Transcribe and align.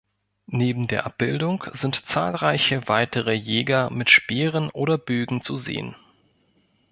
Neben 0.47 0.87
der 0.87 1.05
Abbildung 1.05 1.65
sind 1.73 1.93
zahlreiche 2.07 2.87
weitere 2.87 3.35
Jäger 3.35 3.91
mit 3.91 4.09
Speeren 4.09 4.71
oder 4.71 4.97
Bögen 4.97 5.43
zu 5.43 5.57
sehen. 5.57 5.95